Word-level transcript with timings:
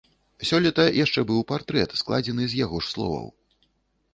Сёлета 0.51 0.85
яшчэ 0.99 1.23
быў 1.31 1.41
партрэт, 1.51 1.93
складзены 2.01 2.43
з 2.55 2.63
яго 2.65 2.77
ж 2.87 2.93
словаў. 2.95 3.27